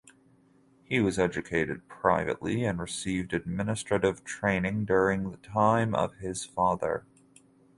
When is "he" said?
0.83-0.99